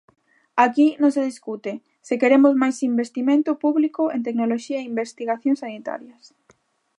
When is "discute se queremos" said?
1.29-2.53